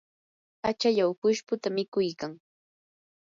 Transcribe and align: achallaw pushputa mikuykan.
achallaw 0.69 1.11
pushputa 1.21 1.67
mikuykan. 1.75 2.31